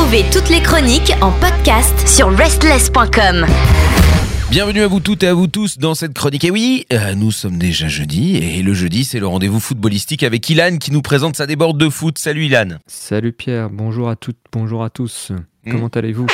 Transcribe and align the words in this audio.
Retrouvez 0.00 0.24
toutes 0.32 0.48
les 0.48 0.62
chroniques 0.62 1.12
en 1.20 1.30
podcast 1.30 2.08
sur 2.08 2.34
restless.com. 2.34 3.44
Bienvenue 4.50 4.80
à 4.80 4.86
vous 4.86 4.98
toutes 4.98 5.22
et 5.24 5.26
à 5.26 5.34
vous 5.34 5.46
tous 5.46 5.76
dans 5.76 5.94
cette 5.94 6.14
chronique. 6.14 6.42
Et 6.42 6.50
oui, 6.50 6.86
euh, 6.90 7.14
nous 7.14 7.30
sommes 7.30 7.58
déjà 7.58 7.86
jeudi 7.86 8.38
et 8.38 8.62
le 8.62 8.72
jeudi 8.72 9.04
c'est 9.04 9.20
le 9.20 9.26
rendez-vous 9.26 9.60
footballistique 9.60 10.22
avec 10.22 10.48
Ilan 10.48 10.78
qui 10.78 10.90
nous 10.90 11.02
présente 11.02 11.36
sa 11.36 11.46
déborde 11.46 11.76
de 11.76 11.90
foot. 11.90 12.16
Salut 12.16 12.46
Ilan. 12.46 12.78
Salut 12.86 13.32
Pierre, 13.32 13.68
bonjour 13.68 14.08
à 14.08 14.16
toutes, 14.16 14.38
bonjour 14.50 14.82
à 14.84 14.88
tous. 14.88 15.32
Mm. 15.66 15.70
Comment 15.70 15.88
allez-vous? 15.88 16.28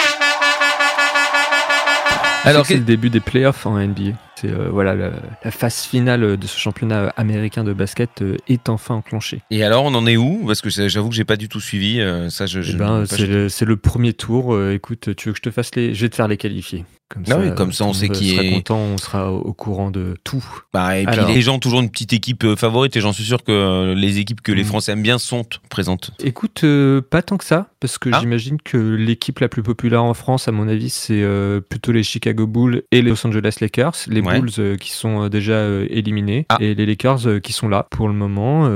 Alors, 2.44 2.64
c'est 2.66 2.76
le 2.76 2.84
début 2.84 3.10
des 3.10 3.18
playoffs 3.18 3.66
en 3.66 3.80
NBA. 3.80 4.12
C'est 4.40 4.50
euh, 4.50 4.68
voilà 4.70 4.94
la, 4.94 5.10
la 5.44 5.50
phase 5.50 5.82
finale 5.84 6.36
de 6.36 6.46
ce 6.46 6.58
championnat 6.58 7.08
américain 7.16 7.64
de 7.64 7.72
basket 7.72 8.22
euh, 8.22 8.36
est 8.48 8.68
enfin 8.68 8.94
enclenchée. 8.96 9.40
Et 9.50 9.64
alors 9.64 9.84
on 9.84 9.94
en 9.94 10.06
est 10.06 10.16
où? 10.16 10.44
Parce 10.46 10.60
que 10.60 10.68
j'avoue 10.70 11.08
que 11.08 11.14
j'ai 11.14 11.24
pas 11.24 11.36
du 11.36 11.48
tout 11.48 11.60
suivi. 11.60 12.00
euh, 12.00 12.28
ça, 12.30 12.46
je, 12.46 12.60
Eh 12.60 12.62
je- 12.62 12.76
ben, 12.76 13.04
c'est 13.06 13.64
le, 13.64 13.76
premier 13.76 14.12
tour. 14.12 14.54
Euh, 14.54 14.74
écoute, 14.74 15.14
tu 15.16 15.28
veux 15.28 15.32
que 15.32 15.38
je 15.38 15.42
te 15.42 15.50
fasse 15.50 15.74
les 15.74 15.94
Je 15.94 16.02
vais 16.02 16.08
te 16.08 16.16
faire 16.16 16.28
les 16.28 16.36
qualifiés. 16.36 16.84
Comme 17.08 17.22
Ah 17.30 17.36
oui, 17.38 17.54
comme 17.54 17.72
ça, 17.72 17.84
on 17.84 17.88
le 17.88 17.94
sait 17.94 18.08
qui 18.08 18.30
sera 18.30 18.42
est- 18.42 18.50
content, 18.50 18.78
on 18.80 18.98
sera 18.98 19.30
au, 19.32 19.38
au 19.38 19.52
courant 19.52 19.92
de 19.92 20.16
tout. 20.24 20.44
Bah, 20.72 20.98
et 20.98 21.04
puis 21.06 21.14
Alors. 21.14 21.28
les 21.30 21.40
gens 21.40 21.60
toujours 21.60 21.78
une 21.78 21.88
petite 21.88 22.12
équipe 22.12 22.42
euh, 22.42 22.56
favorite 22.56 22.96
et 22.96 23.00
j'en 23.00 23.12
suis 23.12 23.22
sûr 23.22 23.44
que 23.44 23.52
euh, 23.52 23.94
les 23.94 24.18
équipes 24.18 24.40
que 24.40 24.50
les 24.50 24.64
Mm. 24.64 24.66
Français 24.66 24.92
aiment 24.92 25.02
bien 25.04 25.18
sont 25.18 25.44
présentes. 25.68 26.10
Écoute, 26.24 26.62
euh, 26.64 27.00
pas 27.00 27.22
tant 27.22 27.36
que 27.36 27.44
ça, 27.44 27.68
parce 27.78 27.96
que 27.98 28.10
Ah. 28.12 28.18
j'imagine 28.20 28.58
que 28.60 28.76
l'équipe 28.76 29.38
la 29.38 29.48
plus 29.48 29.62
populaire 29.62 30.02
en 30.02 30.14
France, 30.14 30.48
à 30.48 30.52
mon 30.52 30.66
avis, 30.66 30.90
c'est 30.90 31.22
euh, 31.22 31.60
plutôt 31.60 31.92
les 31.92 32.02
Chicago 32.02 32.48
Bulls 32.48 32.82
et 32.90 33.02
les 33.02 33.10
Los 33.10 33.24
Angeles 33.24 33.58
Lakers. 33.60 33.94
Les 34.08 34.20
Ouais. 34.26 34.40
Bulls 34.40 34.50
euh, 34.58 34.76
qui 34.76 34.90
sont 34.92 35.24
euh, 35.24 35.28
déjà 35.28 35.54
euh, 35.54 35.86
éliminés 35.90 36.46
Ah. 36.48 36.58
et 36.60 36.74
les 36.74 36.86
Lakers 36.86 37.40
qui 37.42 37.52
sont 37.52 37.68
là 37.68 37.86
pour 37.90 38.08
le 38.08 38.14
moment. 38.14 38.68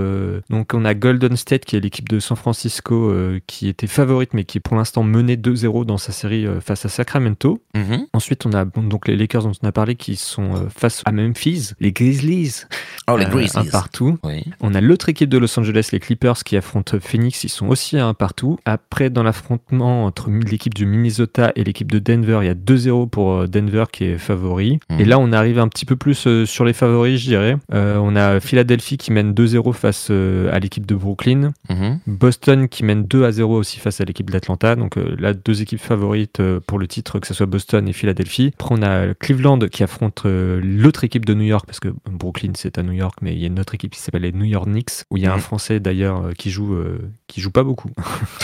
Donc 0.50 0.72
on 0.74 0.84
a 0.84 0.94
Golden 0.94 1.36
State 1.36 1.64
qui 1.64 1.76
est 1.76 1.80
l'équipe 1.80 2.08
de 2.08 2.18
San 2.20 2.36
Francisco 2.36 3.12
qui 3.46 3.68
était 3.68 3.86
favorite 3.86 4.34
mais 4.34 4.44
qui 4.44 4.58
est 4.58 4.60
pour 4.60 4.76
l'instant 4.76 5.02
menée 5.02 5.36
2-0 5.36 5.84
dans 5.84 5.98
sa 5.98 6.12
série 6.12 6.46
face 6.60 6.84
à 6.84 6.88
Sacramento. 6.88 7.62
Mhm. 7.74 8.06
Ensuite 8.12 8.46
on 8.46 8.52
a 8.52 8.64
bon, 8.64 8.82
donc 8.82 9.08
les 9.08 9.16
Lakers 9.16 9.42
dont 9.44 9.52
on 9.62 9.66
a 9.66 9.72
parlé 9.72 9.94
qui 9.96 10.16
sont 10.16 10.68
face 10.74 11.02
à 11.04 11.12
Memphis, 11.12 11.72
les 11.80 11.92
Grizzlies, 11.92 12.64
Oh, 13.12 13.16
les 13.16 13.26
euh, 13.26 13.28
Grizzlies. 13.28 13.58
un 13.60 13.64
partout. 13.70 14.18
Oui. 14.24 14.44
On 14.60 14.74
a 14.74 14.80
l'autre 14.80 15.08
équipe 15.08 15.28
de 15.28 15.38
Los 15.38 15.58
Angeles, 15.58 15.88
les 15.92 16.00
Clippers, 16.00 16.42
qui 16.44 16.56
affrontent 16.56 16.98
Phoenix. 17.00 17.44
Ils 17.44 17.48
sont 17.48 17.68
aussi 17.68 17.98
à 17.98 18.06
un 18.06 18.14
partout. 18.14 18.58
Après, 18.64 19.10
dans 19.10 19.22
l'affrontement 19.22 20.04
entre 20.04 20.30
l'équipe 20.30 20.74
du 20.74 20.86
Minnesota 20.86 21.52
et 21.56 21.64
l'équipe 21.64 21.90
de 21.90 21.98
Denver, 21.98 22.40
il 22.42 22.46
y 22.46 22.50
a 22.50 22.54
2-0 22.54 23.08
pour 23.08 23.32
euh, 23.32 23.46
Denver 23.46 23.84
qui 23.92 24.04
est 24.04 24.18
favori. 24.18 24.80
Mhm. 24.90 25.00
Et 25.00 25.04
là, 25.04 25.18
on 25.18 25.32
arrive 25.32 25.58
un 25.58 25.68
petit 25.68 25.86
peu 25.86 25.96
plus 25.96 26.26
euh, 26.26 26.46
sur 26.46 26.64
les 26.64 26.72
favoris, 26.72 27.20
je 27.20 27.26
dirais. 27.26 27.56
Euh, 27.72 27.96
on 27.96 28.16
a 28.16 28.40
Philadelphie 28.40 28.98
qui 28.98 29.12
mène 29.12 29.32
2-0 29.32 29.72
face 29.72 30.10
à 30.10 30.58
l'équipe 30.58 30.86
de 30.86 30.94
Brooklyn. 30.94 31.52
Mhm. 31.68 32.00
Boston 32.06 32.68
qui 32.68 32.84
mène 32.84 33.04
2 33.04 33.24
à 33.24 33.32
0 33.32 33.56
aussi 33.56 33.78
face 33.78 34.00
à 34.00 34.04
l'équipe 34.04 34.30
d'Atlanta. 34.30 34.76
Donc 34.76 34.96
euh, 34.96 35.16
là, 35.18 35.34
deux 35.34 35.62
équipes 35.62 35.80
favorites 35.80 36.42
pour 36.66 36.78
le 36.78 36.86
titre, 36.86 37.18
que 37.18 37.26
ce 37.26 37.34
soit 37.34 37.46
Boston 37.46 37.88
et 37.88 37.92
Philadelphie. 37.92 38.52
Après, 38.54 38.74
on 38.78 38.82
a 38.82 39.14
Cleveland 39.14 39.58
qui 39.70 39.82
affronte 39.82 40.22
l'autre 40.24 41.04
équipe 41.04 41.24
de 41.24 41.34
New 41.34 41.44
York, 41.44 41.64
parce 41.66 41.80
que 41.80 41.88
Brooklyn 42.10 42.52
c'est 42.54 42.78
à 42.78 42.82
New 42.82 42.92
York, 42.92 42.99
mais 43.20 43.34
il 43.34 43.40
y 43.40 43.44
a 43.44 43.48
une 43.48 43.60
autre 43.60 43.74
équipe 43.74 43.92
qui 43.92 44.00
s'appelle 44.00 44.22
les 44.22 44.32
New 44.32 44.44
York 44.44 44.66
Knicks, 44.66 45.04
où 45.10 45.16
il 45.16 45.22
y 45.22 45.26
a 45.26 45.34
un. 45.34 45.40
Français 45.40 45.80
d'ailleurs 45.80 46.26
euh, 46.26 46.32
qui 46.32 46.50
joue 46.50 46.74
euh, 46.74 46.98
qui 47.26 47.40
joue 47.40 47.50
pas 47.50 47.62
beaucoup. 47.62 47.90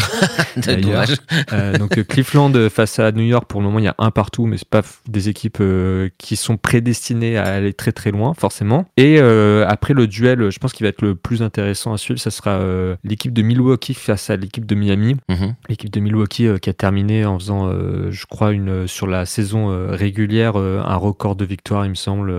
D'ailleurs. 0.57 1.07
Euh, 1.53 1.77
donc 1.77 2.03
Cleveland 2.07 2.53
face 2.71 2.99
à 2.99 3.13
New 3.13 3.25
York, 3.25 3.47
pour 3.49 3.61
le 3.61 3.67
moment 3.67 3.79
il 3.79 3.85
y 3.85 3.89
a 3.89 3.95
un 3.99 4.11
partout, 4.11 4.47
mais 4.47 4.57
c'est 4.57 4.69
pas 4.69 4.83
des 5.09 5.29
équipes 5.29 5.59
euh, 5.61 6.09
qui 6.19 6.37
sont 6.37 6.57
prédestinées 6.57 7.37
à 7.37 7.45
aller 7.45 7.73
très 7.73 7.93
très 7.93 8.11
loin 8.11 8.35
forcément. 8.35 8.87
Et 8.97 9.21
après 9.21 9.95
le 9.95 10.07
duel, 10.07 10.51
je 10.51 10.59
pense 10.59 10.73
qu'il 10.73 10.85
va 10.85 10.89
être 10.89 11.03
le 11.03 11.15
plus 11.15 11.43
intéressant 11.43 11.93
à 11.93 11.99
suivre, 11.99 12.19
ça 12.21 12.31
sera 12.31 12.61
l'équipe 13.05 13.33
de 13.33 13.43
Milwaukee 13.43 13.95
face 13.95 14.31
à 14.31 14.37
l'équipe 14.37 14.65
de 14.65 14.75
Miami. 14.75 15.17
Mhm. 15.29 15.55
L'équipe 15.69 15.91
de 15.91 16.01
Milwaukee 16.01 16.49
qui 16.61 16.71
a 16.71 16.73
terminé 16.73 17.25
en 17.25 17.39
faisant, 17.39 17.71
je 18.11 18.27
crois, 18.27 18.53
une, 18.53 18.87
sur 18.87 19.07
la 19.07 19.27
saison 19.27 19.89
régulière, 19.91 20.57
un 20.57 20.97
record 20.97 21.37
de 21.37 21.45
victoires, 21.45 21.85
il 21.85 21.91
me 21.91 21.95
semble. 21.95 22.33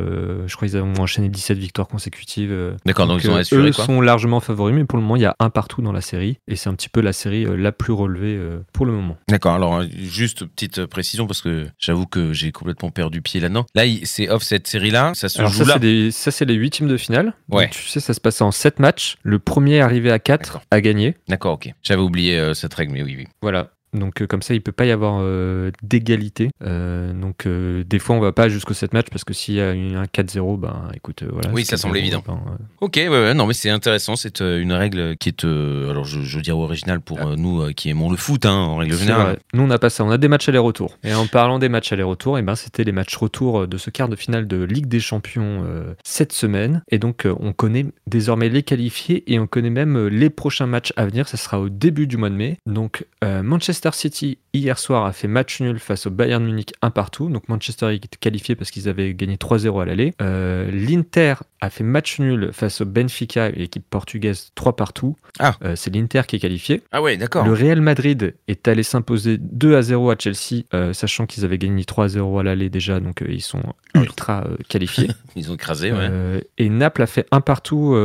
Je 0.48 0.56
crois 0.56 0.68
qu'ils 0.68 0.78
ont 0.78 0.94
enchaîné 1.00 1.30
17 1.30 1.58
victoires 1.58 1.88
consécutives. 1.98 2.52
euh. 2.52 2.76
D'accord, 2.86 3.08
donc, 3.08 3.24
ils 3.24 3.30
ont 3.30 3.36
euh, 3.36 3.40
assuré 3.40 3.70
eux 3.70 3.72
quoi. 3.72 3.86
sont 3.86 4.02
largement 4.02 4.40
favoris, 4.40 4.76
mais 4.76 4.86
pour 4.86 4.98
le 4.98 5.04
moment, 5.04 5.16
il 5.16 5.24
y 5.24 5.26
a 5.26 5.36
un 5.40 5.50
partout 5.50 5.82
dans 5.82 5.92
la 5.92 6.02
série. 6.02 6.38
Et 6.48 6.56
c'est 6.56 6.70
un 6.70 6.74
petit 6.76 6.90
peu 6.90 7.02
la 7.02 7.14
série 7.14 7.46
euh, 7.46 7.56
la 7.56 7.72
plus 7.72 7.94
relevée 7.94 8.40
pour 8.74 8.86
le 8.86 8.92
moment. 8.94 9.18
D'accord, 9.30 9.54
alors 9.54 9.84
juste 9.98 10.46
petite 10.46 10.86
précision 10.86 11.26
parce 11.28 11.42
que 11.42 11.68
j'avoue 11.80 12.06
que 12.06 12.34
j'ai 12.34 12.52
complètement 12.52 12.92
perdu 12.92 13.22
pied 13.22 13.40
là-dedans. 13.40 13.66
Là, 13.76 13.84
c'est 14.04 14.30
off 14.30 14.44
cette 14.44 14.68
série-là, 14.68 15.12
ça 15.16 15.28
se 15.30 15.40
Alors 15.40 15.52
joue 15.52 15.66
ça, 15.66 15.74
là. 15.74 15.80
des- 15.80 16.12
ça, 16.12 16.32
c'est 16.32 16.46
les 16.46 16.54
huitièmes 16.54 16.88
de 16.88 16.98
finale. 16.98 17.34
Ouais. 17.50 17.64
Donc, 17.66 17.72
tu 17.72 17.84
sais, 17.88 18.00
ça 18.00 18.14
se 18.14 18.22
passe 18.22 18.42
en 18.42 18.52
7 18.52 18.80
matchs. 18.80 19.18
Le 19.24 19.40
premier 19.40 19.82
arrivé 19.82 20.12
à 20.12 20.20
4 20.20 20.46
D'accord. 20.46 20.62
a 20.72 20.82
gagné. 20.82 21.16
D'accord, 21.28 21.54
ok. 21.54 21.70
J'avais 21.84 22.02
oublié 22.02 22.38
euh, 22.40 22.54
cette 22.54 22.74
règle, 22.74 22.94
mais 22.94 23.02
oui, 23.04 23.16
oui. 23.18 23.28
Voilà. 23.42 23.72
Donc 23.98 24.22
euh, 24.22 24.28
comme 24.28 24.42
ça, 24.42 24.54
il 24.54 24.62
peut 24.62 24.72
pas 24.72 24.86
y 24.86 24.92
avoir 24.92 25.20
euh, 25.22 25.72
d'égalité. 25.84 26.50
Euh, 26.64 27.14
donc 27.14 27.48
des 27.48 28.00
fois, 28.00 28.16
on 28.16 28.20
va 28.20 28.32
pas 28.32 28.50
jusqu'au 28.50 28.74
7 28.74 28.94
matchs 28.94 29.08
parce 29.12 29.24
que 29.24 29.34
s'il 29.34 29.56
y 29.56 29.62
a 29.62 29.72
une- 29.72 29.96
un 29.96 30.06
4-0, 30.06 30.58
ben 30.58 30.90
écoute, 30.94 31.24
euh, 31.24 31.30
voilà. 31.32 31.50
Oui, 31.54 31.66
ça 31.66 31.78
semble 31.78 31.96
4-0, 31.96 32.00
évident. 32.00 32.24
ben, 32.28 32.40
Ok, 32.82 32.94
ouais, 32.98 33.08
ouais, 33.10 33.34
non, 33.34 33.48
mais 33.48 33.54
c'est 33.54 33.70
intéressant. 33.70 34.16
C'est 34.16 34.40
une 34.42 34.74
règle 34.74 35.18
qui 35.18 35.30
est, 35.30 35.44
alors 35.44 36.04
je, 36.06 36.22
je 36.22 36.38
veux 36.38 36.44
dire 36.44 36.58
originale 36.58 37.02
pour 37.02 37.20
nous 37.38 37.72
qui 37.74 37.90
aimons 37.90 38.10
le 38.12 38.18
foot, 38.18 38.46
hein, 38.46 38.54
en 38.54 38.78
règle 38.78 38.96
générale. 38.96 39.40
Nous, 39.54 39.64
on 39.64 39.68
n'a 39.68 39.80
pas 39.80 39.90
ça. 39.90 40.04
On 40.04 40.12
a 40.12 40.18
des 40.18 40.28
matchs 40.28 40.50
aller-retour. 40.50 40.98
Et 41.04 41.14
en 41.14 41.28
parlant 41.28 41.60
des 41.60 41.70
matchs 41.70 41.92
aller-retour, 41.92 42.38
et 42.38 42.42
ben 42.42 42.56
c'était 42.56 42.84
les 42.84 42.92
matchs 42.92 43.16
retour 43.16 43.68
de 43.68 43.78
ce 43.78 43.90
quart 43.90 44.10
de 44.10 44.16
finale 44.16 44.48
de 44.48 44.62
Ligue 44.64 44.88
des 44.88 45.00
Champions 45.00 45.64
cette 46.04 46.34
semaine. 46.34 46.82
Et 46.92 47.00
donc, 47.00 47.28
on 47.40 47.54
connaît 47.54 47.86
désormais 48.08 48.50
les 48.50 48.64
qualifiés 48.64 49.24
et 49.32 49.40
on 49.40 49.48
connaît 49.48 49.70
même 49.70 50.08
les 50.08 50.30
prochains 50.30 50.68
matchs 50.68 50.94
à 50.98 51.06
venir. 51.06 51.28
Ça 51.28 51.38
sera 51.38 51.60
au 51.60 51.70
début 51.70 52.08
du 52.08 52.18
mois 52.18 52.30
de 52.30 52.36
mai. 52.36 52.58
Donc, 52.66 53.06
euh, 53.24 53.42
Manchester 53.88 54.10
City 54.10 54.38
hier 54.58 54.80
soir 54.80 55.06
a 55.06 55.14
fait 55.14 55.28
match 55.28 55.62
nul 55.62 55.80
face 55.80 56.08
au 56.08 56.10
Bayern 56.10 56.44
Munich 56.44 56.74
un 56.82 56.90
partout. 56.90 57.30
Donc 57.30 57.48
Manchester 57.48 57.94
est 57.94 58.18
qualifié 58.18 58.56
parce 58.56 58.72
qu'ils 58.72 58.90
avaient 58.90 59.14
gagné 59.14 59.36
3-0 59.36 59.82
à 59.82 59.86
l'aller. 59.86 60.14
Euh, 60.22 60.70
L'Inter 60.72 61.36
a 61.62 61.70
fait 61.70 61.84
match 61.84 62.20
nul 62.20 62.50
face 62.54 62.82
au 62.82 62.86
Benfica, 62.86 63.50
l'équipe 63.50 63.86
portugaise 63.90 64.52
3 64.56 64.76
partout. 64.76 65.16
Ah. 65.40 65.56
Euh, 65.64 65.76
c'est 65.76 65.94
l'Inter 65.94 66.22
qui 66.28 66.36
est 66.36 66.40
qualifié. 66.40 66.82
Ah 66.92 67.02
ouais, 67.02 67.18
d'accord. 67.18 67.46
Le 67.46 67.54
Real 67.54 67.82
Madrid 67.82 68.36
est 68.48 68.68
allé 68.68 68.84
s'imposer 68.84 69.38
2 69.40 69.76
à 69.76 69.82
0 69.82 70.12
à 70.12 70.16
Chelsea, 70.18 70.64
euh, 70.74 70.94
sachant 70.94 71.26
qu'ils 71.26 71.46
avaient 71.46 71.58
gagné 71.58 71.86
3 71.86 72.06
à 72.06 72.08
0 72.10 72.40
à 72.40 72.44
l'aller 72.44 72.70
déjà, 72.70 73.00
donc 73.00 73.24
ils 73.28 73.42
sont 73.42 73.62
ultra 73.96 74.46
qualifiés. 74.70 75.10
Ils 75.36 75.52
ont 75.52 75.56
écrasé, 75.56 75.92
ouais. 75.92 76.44
Et 76.58 76.68
Naples 76.70 77.04
a 77.04 77.06
fait 77.06 77.28
un 77.32 77.42
partout 77.42 77.96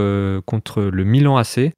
contre 0.44 0.82
le 0.82 1.04
Milan 1.04 1.38
AC, 1.38 1.59
et 1.59 1.72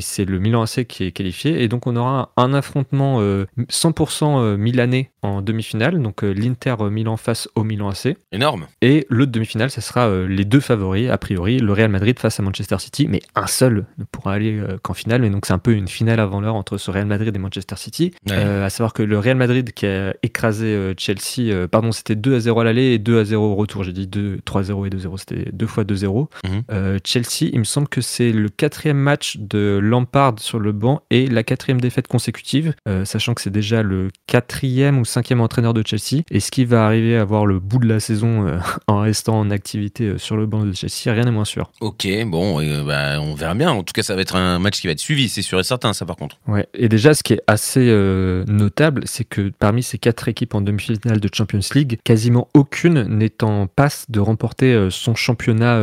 c'est 0.00 0.24
le 0.24 0.38
Milan 0.38 0.62
AC 0.62 0.86
qui 0.86 1.04
est 1.04 1.10
qualifié. 1.10 1.62
Et 1.62 1.68
donc 1.68 1.88
on 1.88 1.96
aura 1.96 2.32
un, 2.36 2.54
affrontement 2.54 3.20
100% 3.58 4.38
euh, 4.38 4.56
milanais 4.56 5.10
en 5.22 5.42
demi-finale, 5.42 6.00
donc 6.00 6.24
euh, 6.24 6.32
l'Inter 6.32 6.76
euh, 6.80 6.90
Milan 6.90 7.16
face 7.16 7.48
au 7.54 7.64
Milan 7.64 7.90
AC. 7.90 8.16
Énorme. 8.32 8.66
Et 8.80 9.06
l'autre 9.10 9.32
demi-finale, 9.32 9.70
ce 9.70 9.80
sera 9.80 10.10
les 10.26 10.44
deux 10.44 10.60
favoris, 10.60 11.10
a 11.10 11.18
priori, 11.18 11.58
le 11.58 11.72
Real 11.72 11.90
Madrid 11.90 12.18
face 12.18 12.40
à 12.40 12.42
Manchester 12.42 12.78
City, 12.78 13.06
mais 13.08 13.20
un 13.34 13.46
seul 13.46 13.86
ne 13.98 14.04
pourra 14.04 14.34
aller 14.34 14.62
qu'en 14.82 14.94
finale. 14.94 15.22
Mais 15.22 15.30
donc 15.30 15.46
c'est 15.46 15.52
un 15.52 15.58
peu 15.58 15.72
une 15.72 15.88
finale 15.88 16.20
avant 16.20 16.40
l'heure 16.40 16.54
entre 16.54 16.78
ce 16.78 16.90
Real 16.90 17.06
Madrid 17.06 17.34
et 17.34 17.38
Manchester 17.38 17.76
City. 17.76 18.12
Ouais. 18.26 18.34
Euh, 18.36 18.64
à 18.64 18.70
savoir 18.70 18.92
que 18.92 19.02
le 19.02 19.18
Real 19.18 19.36
Madrid 19.36 19.72
qui 19.72 19.86
a 19.86 20.14
écrasé 20.22 20.94
Chelsea, 20.96 21.50
euh, 21.50 21.68
pardon, 21.68 21.92
c'était 21.92 22.16
2 22.16 22.36
à 22.36 22.40
0 22.40 22.60
à 22.60 22.64
l'aller 22.64 22.92
et 22.92 22.98
2 22.98 23.20
à 23.20 23.24
0 23.24 23.52
au 23.52 23.54
retour. 23.54 23.84
J'ai 23.84 23.92
dit 23.92 24.06
2, 24.06 24.40
3-0 24.44 24.86
et 24.86 24.90
2-0, 24.90 25.18
c'était 25.18 25.50
deux 25.52 25.66
fois 25.66 25.84
2-0. 25.84 26.28
Mhm. 26.44 26.62
Euh, 26.70 26.98
Chelsea, 27.04 27.50
il 27.52 27.58
me 27.58 27.64
semble 27.64 27.88
que 27.88 28.00
c'est 28.00 28.32
le 28.32 28.48
quatrième 28.48 28.98
match 28.98 29.36
de 29.38 29.78
Lampard 29.82 30.34
sur 30.38 30.58
le 30.58 30.72
banc 30.72 31.02
et 31.10 31.26
la 31.26 31.42
quatrième 31.42 31.80
défaite 31.80 32.08
consécutive, 32.08 32.74
euh, 32.88 33.04
sachant 33.30 33.34
que 33.34 33.42
c'est 33.42 33.50
déjà 33.50 33.82
le 33.82 34.10
quatrième 34.26 34.98
ou 34.98 35.04
cinquième 35.04 35.40
entraîneur 35.40 35.74
de 35.74 35.82
Chelsea. 35.86 36.22
Est-ce 36.30 36.50
qu'il 36.50 36.66
va 36.66 36.84
arriver 36.84 37.16
à 37.16 37.24
voir 37.24 37.46
le 37.46 37.60
bout 37.60 37.78
de 37.78 37.86
la 37.86 38.00
saison 38.00 38.46
euh, 38.46 38.58
en 38.86 39.00
restant 39.00 39.38
en 39.38 39.50
activité 39.50 40.04
euh, 40.04 40.18
sur 40.18 40.36
le 40.36 40.46
banc 40.46 40.64
de 40.64 40.72
Chelsea 40.72 41.12
Rien 41.12 41.24
n'est 41.24 41.30
moins 41.30 41.44
sûr. 41.44 41.70
Ok, 41.80 42.08
bon, 42.26 42.60
euh, 42.60 42.82
bah, 42.84 43.20
on 43.20 43.34
verra 43.34 43.54
bien. 43.54 43.70
En 43.70 43.82
tout 43.82 43.92
cas, 43.92 44.02
ça 44.02 44.14
va 44.14 44.22
être 44.22 44.36
un 44.36 44.58
match 44.58 44.80
qui 44.80 44.86
va 44.86 44.92
être 44.92 45.00
suivi, 45.00 45.28
c'est 45.28 45.42
sûr 45.42 45.60
et 45.60 45.62
certain, 45.62 45.92
ça 45.92 46.06
par 46.06 46.16
contre. 46.16 46.38
Ouais. 46.48 46.66
Et 46.74 46.88
déjà, 46.88 47.14
ce 47.14 47.22
qui 47.22 47.34
est 47.34 47.42
assez 47.46 47.88
euh, 47.88 48.44
notable, 48.46 49.02
c'est 49.04 49.24
que 49.24 49.52
parmi 49.58 49.82
ces 49.82 49.98
quatre 49.98 50.28
équipes 50.28 50.54
en 50.54 50.60
demi-finale 50.60 51.20
de 51.20 51.28
Champions 51.32 51.60
League, 51.74 51.98
quasiment 52.04 52.48
aucune 52.54 53.02
n'est 53.02 53.44
en 53.44 53.66
passe 53.66 54.06
de 54.08 54.20
remporter 54.20 54.88
son 54.90 55.14
championnat 55.14 55.80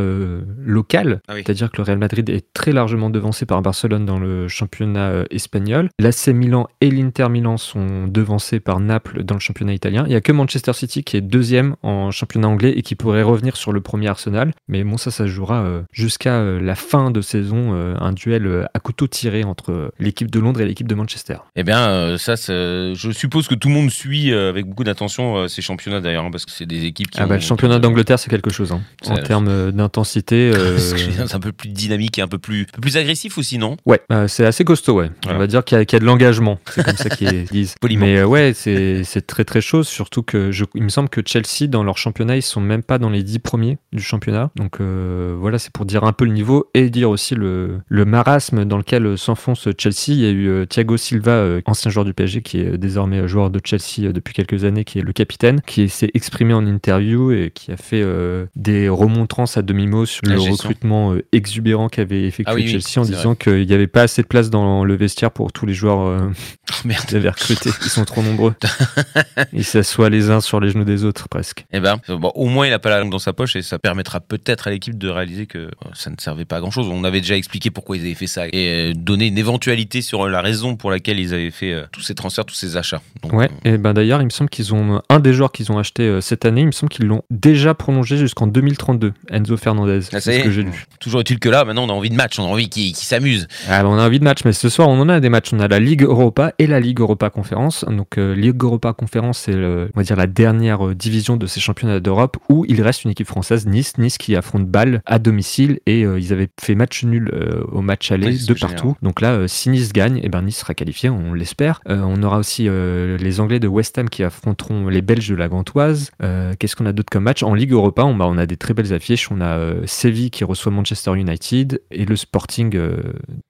local. 0.60 1.22
Ah 1.28 1.34
oui. 1.36 1.44
C'est-à-dire 1.46 1.72
que 1.72 1.78
le 1.78 1.84
Real 1.84 1.98
Madrid 1.98 2.30
est 2.30 2.46
très 2.54 2.72
largement 2.72 3.10
devancé 3.10 3.46
par 3.46 3.62
Barcelone 3.62 4.06
dans 4.06 4.20
le 4.20 4.48
championnat 4.48 5.24
espagnol. 5.32 5.90
L'AC 6.00 6.28
Milan 6.30 6.68
et 6.82 6.92
l'Inter 6.92 7.30
Milan 7.38 7.58
sont 7.58 8.08
devancés 8.08 8.60
par 8.60 8.80
Naples 8.80 9.24
dans 9.24 9.36
le 9.36 9.40
championnat 9.40 9.74
italien. 9.74 10.04
Il 10.08 10.10
n'y 10.10 10.16
a 10.16 10.22
que 10.22 10.32
Manchester 10.32 10.74
City 10.74 11.04
qui 11.04 11.18
est 11.18 11.22
deuxième 11.22 11.76
en 11.84 12.10
championnat 12.12 12.48
anglais 12.48 12.74
et 12.76 12.82
qui 12.82 12.96
pourrait 12.96 13.22
revenir 13.24 13.56
sur 13.58 13.72
le 13.72 13.80
premier 13.82 14.08
Arsenal. 14.08 14.52
Mais 14.68 14.84
bon, 14.84 14.98
ça, 14.98 15.12
ça 15.12 15.26
se 15.26 15.28
jouera 15.30 15.64
euh, 15.64 15.82
jusqu'à 15.92 16.36
euh, 16.36 16.60
la 16.60 16.76
fin 16.76 17.12
de 17.12 17.22
saison, 17.22 17.74
euh, 17.74 17.96
un 18.00 18.12
duel 18.12 18.68
à 18.74 18.80
couteau 18.80 19.08
tiré 19.08 19.44
entre 19.44 19.92
l'équipe 20.00 20.32
de 20.32 20.40
Londres 20.40 20.62
et 20.62 20.66
l'équipe 20.66 20.88
de 20.88 20.96
Manchester. 20.96 21.38
Eh 21.56 21.64
bien, 21.64 22.18
ça, 22.18 22.36
je 22.36 23.12
suppose 23.14 23.48
que 23.48 23.56
tout 23.56 23.68
le 23.68 23.74
monde 23.76 23.92
suit 23.92 24.34
avec 24.34 24.66
beaucoup 24.66 24.84
d'attention 24.84 25.48
ces 25.48 25.62
championnats 25.62 26.02
d'ailleurs, 26.02 26.26
hein, 26.26 26.32
parce 26.32 26.46
que 26.46 26.52
c'est 26.52 26.66
des 26.66 26.86
équipes 26.86 27.12
qui. 27.12 27.20
Ah 27.22 27.26
bah, 27.28 27.34
ont- 27.34 27.38
le 27.38 27.42
championnat 27.42 27.80
d'Angleterre, 27.80 28.18
c'est 28.20 28.30
quelque 28.30 28.52
chose. 28.52 28.72
hein. 28.72 28.82
En 29.08 29.18
termes 29.18 29.72
d'intensité, 29.72 30.52
euh, 30.56 30.78
c'est 30.78 31.34
un 31.36 31.40
peu 31.40 31.52
plus 31.52 31.70
dynamique 31.70 32.18
et 32.18 32.22
un 32.22 32.28
peu 32.28 32.38
plus, 32.40 32.62
un 32.64 32.76
peu 32.76 32.82
plus 32.82 32.98
agressif 32.98 33.38
aussi, 33.38 33.58
non? 33.58 33.78
Ouais, 33.86 34.02
euh, 34.12 34.28
c'est 34.28 34.46
assez 34.46 34.64
costaud, 34.64 34.96
ouais. 34.96 35.12
On 35.28 35.38
va 35.38 35.48
dire 35.48 35.64
qu'il 35.64 35.78
y, 35.78 35.82
a- 35.82 35.86
qu'il 35.86 35.96
y 35.96 35.98
a 35.98 36.00
de 36.00 36.06
l'engagement. 36.06 36.60
C'est 36.74 36.84
comme 36.84 36.96
ça 36.98 37.10
qui 37.10 37.27
Mais 37.98 38.18
euh, 38.18 38.26
ouais, 38.26 38.54
c'est 38.54 39.28
très 39.28 39.46
très 39.46 39.62
chaud, 39.62 39.84
surtout 39.84 40.24
que 40.24 40.52
je, 40.52 40.66
il 40.76 40.84
me 40.84 40.90
semble 40.90 41.10
que 41.10 41.22
Chelsea, 41.26 41.68
dans 41.68 41.84
leur 41.84 41.98
championnat, 41.98 42.36
ils 42.36 42.42
sont 42.42 42.62
même 42.62 42.84
pas 42.84 42.98
dans 42.98 43.10
les 43.10 43.24
10 43.24 43.40
premiers 43.40 43.78
du 43.94 44.02
championnat. 44.02 44.52
Donc 44.56 44.80
euh, 44.82 45.36
voilà, 45.40 45.60
c'est 45.60 45.72
pour 45.72 45.86
dire 45.86 46.04
un 46.04 46.14
peu 46.14 46.26
le 46.26 46.32
niveau 46.32 46.70
et 46.74 46.90
dire 46.90 47.10
aussi 47.10 47.36
le, 47.36 47.80
le 47.88 48.06
marasme 48.06 48.66
dans 48.66 48.78
lequel 48.78 49.18
s'enfonce 49.18 49.68
Chelsea. 49.78 50.10
Il 50.10 50.20
y 50.20 50.26
a 50.26 50.30
eu 50.30 50.48
euh, 50.48 50.66
Thiago 50.66 50.98
Silva, 50.98 51.32
euh, 51.32 51.62
ancien 51.66 51.92
joueur 51.92 52.06
du 52.06 52.14
PSG, 52.14 52.42
qui 52.42 52.60
est 52.60 52.78
désormais 52.78 53.28
joueur 53.28 53.50
de 53.50 53.60
Chelsea 53.64 54.08
euh, 54.08 54.14
depuis 54.14 54.34
quelques 54.34 54.64
années, 54.64 54.84
qui 54.84 55.00
est 55.00 55.02
le 55.02 55.14
capitaine, 55.14 55.62
qui 55.62 55.90
s'est 55.90 56.12
exprimé 56.14 56.54
en 56.54 56.66
interview 56.66 57.32
et 57.32 57.52
qui 57.54 57.72
a 57.72 57.78
fait 57.78 58.02
euh, 58.02 58.46
des 58.56 58.90
remontrances 58.90 59.58
à 59.58 59.62
demi-mot 59.62 60.06
sur 60.06 60.26
La 60.26 60.36
le 60.36 60.42
recrutement 60.42 61.14
euh, 61.14 61.24
exubérant 61.32 61.90
qu'avait 61.90 62.24
effectué 62.24 62.46
Ah 62.52 62.56
oui, 62.56 62.64
oui, 62.66 62.80
Chelsea 62.82 63.04
en 63.04 63.06
disant 63.08 63.36
qu'il 63.36 63.66
n'y 63.66 63.74
avait 63.74 63.88
pas 63.88 64.04
assez 64.04 64.22
de 64.22 64.28
place 64.28 64.50
dans 64.50 64.84
le 64.84 64.96
vestiaire 64.96 65.32
pour 65.32 65.52
tous 65.52 65.66
les 65.66 65.74
joueurs 65.74 66.02
euh, 66.02 66.30
Oh, 66.70 66.88
merde. 66.88 67.06
Avaient 67.18 67.30
recrutés. 67.30 67.70
Ils 67.84 67.90
sont 67.90 68.06
trop 68.06 68.22
nombreux. 68.22 68.56
Ils 69.54 69.64
s'assoient 69.66 70.10
les 70.10 70.30
uns 70.30 70.40
sur 70.42 70.60
les 70.60 70.70
genoux 70.70 70.84
des 70.84 71.04
autres 71.04 71.28
presque. 71.30 71.66
Eh 71.72 71.80
ben, 71.80 71.98
bon, 72.08 72.32
au 72.36 72.48
moins 72.48 72.68
il 72.68 72.74
a 72.74 72.80
pas 72.80 72.90
la 72.90 73.00
langue 73.00 73.12
dans 73.12 73.20
sa 73.20 73.34
poche 73.34 73.56
et 73.56 73.62
ça 73.62 73.80
permettra 73.80 74.20
peut-être 74.20 74.68
à 74.68 74.72
l'équipe 74.72 74.98
de 74.98 75.10
réaliser 75.10 75.46
que 75.46 75.58
euh, 75.60 75.70
ça 75.94 76.10
ne 76.10 76.16
servait 76.20 76.46
pas 76.46 76.58
à 76.58 76.60
grand 76.60 76.72
chose. 76.72 76.88
On 76.92 77.04
avait 77.04 77.22
déjà 77.22 77.36
expliqué 77.36 77.70
pourquoi 77.72 77.98
ils 77.98 78.02
avaient 78.06 78.14
fait 78.14 78.28
ça 78.28 78.48
et 78.48 78.92
euh, 78.92 78.94
donné 78.96 79.28
une 79.28 79.38
éventualité 79.38 80.02
sur 80.02 80.28
la 80.28 80.42
raison 80.42 80.76
pour 80.76 80.92
laquelle 80.92 81.20
ils 81.20 81.34
avaient 81.34 81.52
fait 81.52 81.74
euh, 81.74 81.84
tous 81.92 82.02
ces 82.02 82.16
transferts, 82.16 82.46
tous 82.46 82.56
ces 82.56 82.78
achats. 82.78 83.02
Donc, 83.24 83.34
Ouais, 83.34 83.50
euh, 83.66 83.74
et 83.76 83.78
ben 83.78 83.94
d'ailleurs, 83.94 84.22
il 84.22 84.26
me 84.26 84.30
semble 84.30 84.50
qu'ils 84.50 84.74
ont 84.74 85.02
un 85.10 85.20
des 85.20 85.34
joueurs 85.34 85.52
qu'ils 85.52 85.72
ont 85.72 85.78
acheté 85.78 86.04
euh, 86.04 86.22
cette 86.22 86.46
année, 86.46 86.62
il 86.62 86.68
me 86.68 86.72
semble 86.72 86.90
qu'ils 86.92 87.06
l'ont 87.06 87.24
déjà 87.30 87.74
prolongé 87.74 88.18
jusqu'en 88.18 88.48
2032. 88.48 89.14
Enzo 89.32 89.58
Fernandez, 89.58 90.00
Ah, 90.14 90.20
c'est 90.20 90.40
ce 90.40 90.44
que 90.44 90.52
j'ai 90.52 90.64
lu. 90.64 90.88
toujours 91.00 91.22
est-il 91.22 91.40
que 91.40 91.50
là, 91.50 91.66
maintenant 91.66 91.86
on 91.86 91.90
a 91.90 91.94
envie 91.94 92.10
de 92.10 92.16
match, 92.16 92.40
on 92.40 92.44
a 92.44 92.48
envie 92.48 92.70
qu'ils 92.70 92.94
qu'ils 92.94 93.06
s'amusent. 93.06 93.48
Ah, 93.70 93.86
on 93.86 93.98
a 93.98 94.06
envie 94.06 94.20
de 94.20 94.24
match, 94.24 94.40
mais 94.46 94.54
ce 94.54 94.70
soir 94.70 94.88
on 94.90 95.00
en 95.00 95.10
a 95.10 95.20
des 95.20 95.30
matchs. 95.30 95.50
On 95.54 95.60
a 95.60 95.68
la 95.68 95.80
Ligue 95.80 96.04
Europa 96.04 96.54
et 96.60 96.68
la 96.68 96.80
Ligue 96.80 97.00
Europa 97.08 97.30
Conférence. 97.30 97.86
Donc 97.88 98.18
euh, 98.18 98.36
Ligue 98.36 98.62
Europa 98.62 98.92
Conférence, 98.94 99.40
c'est 99.40 99.56
on 99.56 99.90
va 99.96 100.04
dire 100.04 100.18
la 100.18 100.28
dernière 100.28 100.88
euh, 100.88 100.94
division 100.96 101.38
de 101.38 101.48
ces 101.48 101.60
championnats 101.62 102.00
d'Europe 102.02 102.38
où 102.50 102.66
il 102.68 102.82
reste 102.82 103.06
une 103.06 103.12
équipe 103.12 103.28
française, 103.28 103.66
Nice, 103.66 103.98
Nice 103.98 104.18
qui 104.18 104.36
affronte 104.36 104.68
Bâle 104.68 105.02
à 105.06 105.18
domicile 105.20 105.80
et 105.86 106.04
euh, 106.04 106.20
ils 106.20 106.34
avaient 106.34 106.50
fait 106.60 106.76
match 106.76 107.04
nul 107.06 107.30
euh, 107.34 107.64
au 107.72 107.82
match 107.82 108.12
aller 108.12 108.28
Oui, 108.28 108.34
de 108.34 108.40
génial. 108.40 108.60
partout. 108.60 108.96
Donc 109.02 109.22
là, 109.22 109.48
si 109.48 109.70
Nice 109.70 109.94
gagne, 109.94 110.20
et 110.22 110.30
ben 110.30 110.42
Nice 110.42 110.58
sera 110.58 110.74
qualifié, 110.74 111.10
on 111.10 111.34
l'espère. 111.34 111.80
On 111.88 112.22
aura 112.24 112.38
aussi 112.40 112.68
les 112.70 113.40
Anglais 113.40 113.60
de 113.60 113.68
West 113.68 113.98
Ham 113.98 114.10
qui 114.10 114.24
affronteront 114.24 114.88
les 114.90 115.02
Belges 115.02 115.30
de 115.30 115.36
la 115.36 115.48
Gantoise. 115.48 116.12
Qu'est-ce 116.60 116.76
qu'on 116.76 116.86
a 116.86 116.94
d'autre 116.94 117.10
comme 117.12 117.24
match? 117.24 117.44
En 117.44 117.54
Ligue 117.54 117.72
Europa, 117.72 118.04
on, 118.04 118.16
bah, 118.16 118.26
on 118.28 118.38
a 118.38 118.46
des 118.46 118.58
très 118.58 118.74
belles 118.74 118.94
affiches. 118.94 119.32
On 119.32 119.42
a 119.42 119.58
Séville 119.86 120.30
qui 120.30 120.44
reçoit 120.44 120.72
Manchester 120.72 121.16
United 121.16 121.82
et 121.92 122.06
le 122.06 122.16
Sporting 122.16 122.78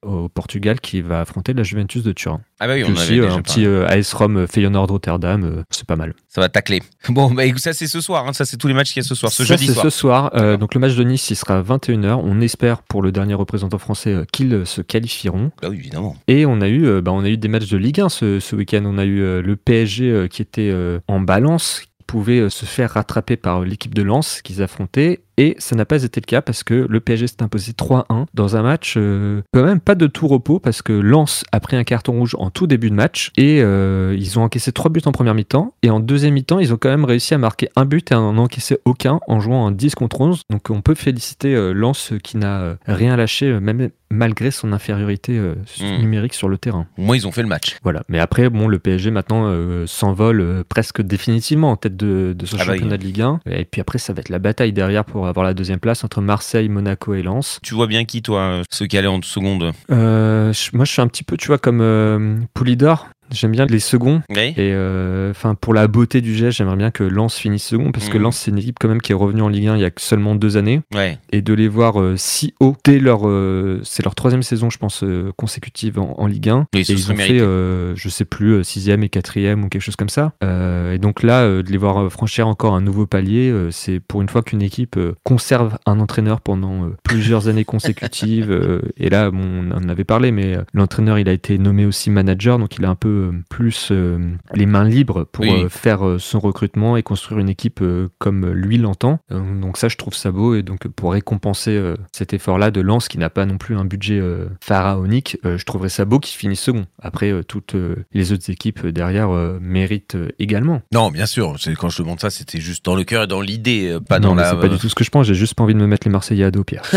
au 0.02 0.28
Portugal 0.28 0.80
qui 0.80 1.00
va 1.00 1.20
affronter 1.20 1.52
la 1.54 1.62
Juventus 1.62 2.02
de 2.02 2.12
Turin. 2.12 2.40
Ah 2.60 2.66
bah 2.66 2.74
oui, 2.74 2.84
on 2.84 2.88
avait 2.90 3.00
aussi 3.00 3.20
déjà. 3.20 3.40
Petit 3.48 3.66
euh, 3.66 3.86
AS 3.88 4.12
Rome 4.12 4.46
Feyenoord 4.46 4.90
Rotterdam, 4.90 5.44
euh, 5.44 5.62
c'est 5.70 5.86
pas 5.86 5.96
mal. 5.96 6.14
Ça 6.28 6.40
va 6.40 6.48
tacler. 6.48 6.82
Bon, 7.08 7.30
bah 7.30 7.44
écoute, 7.44 7.60
ça 7.60 7.72
c'est 7.72 7.86
ce 7.86 8.00
soir, 8.00 8.26
hein, 8.28 8.32
ça 8.32 8.44
c'est 8.44 8.56
tous 8.56 8.68
les 8.68 8.74
matchs 8.74 8.92
qu'il 8.92 9.02
y 9.02 9.04
a 9.04 9.08
ce 9.08 9.14
soir, 9.14 9.32
ce 9.32 9.44
Ça, 9.44 9.54
jeudi 9.56 9.66
soir. 9.72 9.84
ce 9.84 9.90
soir. 9.90 10.30
Euh, 10.34 10.56
donc 10.56 10.74
le 10.74 10.80
match 10.80 10.94
de 10.94 11.02
Nice, 11.04 11.30
il 11.30 11.36
sera 11.36 11.58
à 11.58 11.62
21h. 11.62 12.20
On 12.22 12.40
espère 12.40 12.82
pour 12.82 13.02
le 13.02 13.12
dernier 13.12 13.34
représentant 13.34 13.78
français 13.78 14.12
euh, 14.12 14.24
qu'ils 14.32 14.52
euh, 14.54 14.64
se 14.64 14.80
qualifieront. 14.82 15.50
Bah 15.62 15.68
oui, 15.70 15.76
évidemment. 15.78 16.16
Et 16.28 16.46
on 16.46 16.60
a 16.60 16.68
eu, 16.68 16.86
euh, 16.86 17.00
bah, 17.00 17.12
on 17.12 17.24
a 17.24 17.28
eu 17.28 17.36
des 17.38 17.48
matchs 17.48 17.68
de 17.68 17.76
Ligue 17.78 18.00
1 18.00 18.08
ce, 18.08 18.40
ce 18.40 18.56
week-end. 18.56 18.82
On 18.84 18.98
a 18.98 19.04
eu 19.04 19.20
euh, 19.20 19.42
le 19.42 19.56
PSG 19.56 20.04
euh, 20.10 20.28
qui 20.28 20.42
était 20.42 20.70
euh, 20.72 21.00
en 21.08 21.20
balance, 21.20 21.80
qui 21.80 21.88
pouvait 22.06 22.40
euh, 22.40 22.48
se 22.50 22.64
faire 22.66 22.92
rattraper 22.92 23.36
par 23.36 23.62
euh, 23.62 23.64
l'équipe 23.64 23.94
de 23.94 24.02
Lens 24.02 24.42
qu'ils 24.42 24.62
affrontaient. 24.62 25.20
Et 25.38 25.54
ça 25.58 25.74
n'a 25.76 25.84
pas 25.86 26.02
été 26.04 26.20
le 26.20 26.26
cas 26.26 26.42
parce 26.42 26.62
que 26.64 26.86
le 26.88 27.00
PSG 27.00 27.28
s'est 27.28 27.42
imposé 27.42 27.72
3-1 27.72 28.26
dans 28.34 28.56
un 28.56 28.62
match 28.62 28.94
euh, 28.96 29.40
quand 29.54 29.64
même 29.64 29.80
pas 29.80 29.94
de 29.94 30.06
tout 30.06 30.26
repos 30.28 30.58
parce 30.58 30.82
que 30.82 30.92
Lens 30.92 31.44
a 31.52 31.60
pris 31.60 31.76
un 31.76 31.84
carton 31.84 32.12
rouge 32.12 32.34
en 32.38 32.50
tout 32.50 32.66
début 32.66 32.90
de 32.90 32.94
match 32.94 33.30
et 33.36 33.62
euh, 33.62 34.14
ils 34.18 34.38
ont 34.38 34.42
encaissé 34.42 34.72
3 34.72 34.90
buts 34.90 35.00
en 35.06 35.12
première 35.12 35.34
mi-temps 35.34 35.72
et 35.82 35.90
en 35.90 36.00
deuxième 36.00 36.34
mi-temps 36.34 36.58
ils 36.58 36.74
ont 36.74 36.76
quand 36.76 36.88
même 36.90 37.04
réussi 37.04 37.34
à 37.34 37.38
marquer 37.38 37.68
un 37.76 37.84
but 37.84 38.10
et 38.10 38.14
à 38.14 38.20
en 38.20 38.36
encaisser 38.36 38.78
aucun 38.84 39.20
en 39.28 39.40
jouant 39.40 39.64
en 39.64 39.70
10 39.70 39.94
contre 39.94 40.20
11 40.20 40.42
donc 40.50 40.68
on 40.70 40.80
peut 40.82 40.94
féliciter 40.96 41.54
euh, 41.54 41.72
Lens 41.72 42.12
qui 42.22 42.36
n'a 42.36 42.60
euh, 42.60 42.74
rien 42.86 43.16
lâché 43.16 43.46
euh, 43.46 43.60
même 43.60 43.90
malgré 44.10 44.50
son 44.50 44.72
infériorité 44.72 45.36
euh, 45.38 45.54
Mm. 45.80 45.98
numérique 46.00 46.32
sur 46.34 46.48
le 46.48 46.56
terrain. 46.56 46.86
Au 46.96 47.02
moins 47.02 47.14
ils 47.14 47.26
ont 47.26 47.30
fait 47.32 47.42
le 47.42 47.48
match. 47.48 47.76
Voilà. 47.82 48.02
Mais 48.08 48.18
après, 48.18 48.48
bon, 48.48 48.66
le 48.68 48.78
PSG 48.78 49.10
maintenant 49.10 49.42
euh, 49.46 49.86
s'envole 49.86 50.40
euh, 50.40 50.64
presque 50.66 51.02
définitivement 51.02 51.70
en 51.70 51.76
tête 51.76 51.96
de, 51.96 52.32
de 52.36 52.46
ce 52.46 52.56
Ah 52.56 52.58
bah 52.60 52.64
championnat 52.72 52.92
oui. 52.94 52.98
de 52.98 53.04
Ligue 53.04 53.20
1. 53.20 53.40
Et 53.50 53.64
puis 53.66 53.80
après, 53.82 53.98
ça 53.98 54.12
va 54.14 54.20
être 54.20 54.30
la 54.30 54.38
bataille 54.38 54.72
derrière 54.72 55.04
pour 55.04 55.26
avoir 55.28 55.44
la 55.44 55.54
deuxième 55.54 55.80
place 55.80 56.04
entre 56.04 56.20
Marseille, 56.20 56.68
Monaco 56.68 57.14
et 57.14 57.22
Lens. 57.22 57.60
Tu 57.62 57.74
vois 57.74 57.86
bien 57.86 58.04
qui, 58.04 58.22
toi, 58.22 58.40
euh, 58.40 58.62
ceux 58.70 58.86
qui 58.86 58.96
allaient 58.96 59.08
en 59.08 59.22
seconde? 59.22 59.72
Euh, 59.90 60.52
moi, 60.72 60.84
je 60.84 60.92
suis 60.92 61.02
un 61.02 61.08
petit 61.08 61.24
peu, 61.24 61.36
tu 61.36 61.48
vois, 61.48 61.58
comme 61.58 61.80
euh, 61.80 62.38
Poulidor. 62.54 63.08
J'aime 63.30 63.52
bien 63.52 63.66
les 63.66 63.78
seconds. 63.80 64.22
Oui. 64.30 64.54
Et 64.56 64.72
euh, 64.72 65.30
enfin, 65.30 65.54
pour 65.54 65.74
la 65.74 65.86
beauté 65.88 66.20
du 66.20 66.34
geste, 66.34 66.58
j'aimerais 66.58 66.76
bien 66.76 66.90
que 66.90 67.04
Lens 67.04 67.34
finisse 67.36 67.64
second 67.64 67.92
parce 67.92 68.08
que 68.08 68.16
Mhm. 68.18 68.22
Lens, 68.24 68.36
c'est 68.38 68.50
une 68.50 68.58
équipe 68.58 68.76
quand 68.80 68.88
même 68.88 69.00
qui 69.02 69.12
est 69.12 69.14
revenue 69.14 69.42
en 69.42 69.48
Ligue 69.48 69.68
1 69.68 69.76
il 69.76 69.82
y 69.82 69.84
a 69.84 69.90
seulement 69.96 70.34
deux 70.34 70.56
années 70.56 70.80
Ouais. 70.94 71.18
et 71.32 71.42
de 71.42 71.52
les 71.54 71.68
voir 71.68 72.00
euh, 72.00 72.14
si 72.16 72.54
haut 72.60 72.76
dès 72.84 72.98
leur 72.98 73.28
euh, 73.28 73.80
c'est 73.84 74.02
leur 74.04 74.14
troisième 74.14 74.42
saison 74.42 74.70
je 74.70 74.78
pense 74.78 75.04
consécutive 75.36 75.98
en, 75.98 76.14
en 76.18 76.26
Ligue 76.26 76.48
1 76.48 76.66
Oui, 76.74 76.84
ce 76.84 76.92
et 76.92 76.94
ils 76.94 77.04
ont 77.04 77.06
fait 77.08 77.14
mérité. 77.14 77.40
euh, 77.40 77.94
je 77.96 78.08
sais 78.08 78.24
plus 78.24 78.64
sixième 78.64 79.02
et 79.02 79.08
quatrième 79.08 79.64
ou 79.64 79.68
quelque 79.68 79.82
chose 79.82 79.96
comme 79.96 80.08
ça 80.08 80.32
et 80.42 80.98
donc 80.98 81.22
là 81.22 81.46
de 81.62 81.70
les 81.70 81.76
voir 81.78 82.10
franchir 82.10 82.46
encore 82.48 82.74
un 82.74 82.80
nouveau 82.80 83.06
palier 83.06 83.52
c'est 83.70 84.00
pour 84.00 84.22
une 84.22 84.28
fois 84.28 84.42
qu'une 84.42 84.62
équipe 84.62 84.98
conserve 85.24 85.78
un 85.86 86.00
entraîneur 86.00 86.40
pendant 86.40 86.88
plusieurs 87.04 87.48
années 87.48 87.64
consécutives 87.64 88.56
et 88.96 89.08
là 89.10 89.30
bon, 89.30 89.70
on 89.70 89.70
en 89.72 89.88
avait 89.88 90.04
parlé 90.04 90.32
mais 90.32 90.56
l'entraîneur 90.74 91.18
il 91.18 91.28
a 91.28 91.32
été 91.32 91.58
nommé 91.58 91.84
aussi 91.84 92.10
manager 92.10 92.58
donc 92.58 92.76
il 92.78 92.84
a 92.84 92.88
un 92.90 92.94
peu 92.94 93.17
plus 93.48 93.88
euh, 93.90 94.18
les 94.54 94.66
mains 94.66 94.84
libres 94.84 95.24
pour 95.24 95.44
Oui. 95.44 95.64
euh, 95.64 95.68
faire 95.68 96.06
euh, 96.06 96.18
son 96.18 96.40
recrutement 96.40 96.96
et 96.96 97.02
construire 97.02 97.38
une 97.40 97.48
équipe 97.48 97.82
comme 98.18 98.50
lui 98.50 98.78
l'entend. 98.78 99.20
Donc 99.30 99.76
ça, 99.76 99.88
je 99.88 99.96
trouve 99.96 100.14
ça 100.14 100.30
beau. 100.30 100.54
Et 100.54 100.62
donc 100.62 100.88
pour 100.88 101.12
récompenser 101.12 101.94
cet 102.12 102.32
effort-là 102.32 102.70
de 102.70 102.80
Lens, 102.80 103.08
qui 103.08 103.18
n'a 103.18 103.30
pas 103.30 103.46
non 103.46 103.58
plus 103.58 103.76
un 103.76 103.84
budget 103.84 104.20
pharaonique, 104.62 105.38
je 105.44 105.62
trouverais 105.64 105.88
ça 105.88 106.04
beau 106.04 106.18
qu'il 106.18 106.36
finisse 106.36 106.60
second. 106.60 106.86
Après, 107.00 107.42
toutes 107.44 107.74
les 108.12 108.32
autres 108.32 108.50
équipes 108.50 108.86
derrière 108.86 109.28
méritent 109.60 110.16
également. 110.38 110.82
Non, 110.92 111.10
bien 111.10 111.26
sûr. 111.26 111.56
Quand 111.78 111.88
je 111.88 112.02
demande 112.02 112.20
ça, 112.20 112.30
c'était 112.30 112.60
juste 112.60 112.84
dans 112.84 112.94
le 112.94 113.04
cœur 113.04 113.24
et 113.24 113.26
dans 113.26 113.40
l'idée, 113.40 113.98
pas 114.08 114.18
non, 114.18 114.30
dans 114.30 114.34
la. 114.36 114.50
c'est 114.50 114.60
pas 114.60 114.68
du 114.68 114.78
tout 114.78 114.88
ce 114.88 114.94
que 114.94 115.04
je 115.04 115.10
pense. 115.10 115.26
J'ai 115.26 115.34
juste 115.34 115.54
pas 115.54 115.64
envie 115.64 115.74
de 115.74 115.80
me 115.80 115.86
mettre 115.86 116.06
les 116.06 116.12
Marseillais 116.12 116.44
à 116.44 116.50
dos, 116.50 116.64
Pierre. 116.64 116.82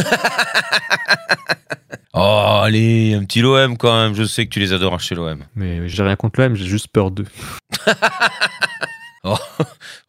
Oh, 2.23 2.61
allez, 2.63 3.15
un 3.15 3.23
petit 3.23 3.41
l'OM 3.41 3.77
quand 3.77 3.99
même. 3.99 4.13
Je 4.13 4.23
sais 4.25 4.45
que 4.45 4.51
tu 4.51 4.59
les 4.59 4.73
adores 4.73 4.99
chez 4.99 5.15
l'OM. 5.15 5.39
mais 5.55 5.87
j'ai 5.87 6.03
rien 6.03 6.15
contre 6.15 6.39
l'OM, 6.39 6.55
j'ai 6.55 6.65
juste 6.65 6.87
peur 6.87 7.09
d'eux. 7.09 7.25